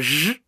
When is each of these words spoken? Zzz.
Zzz. 0.00 0.43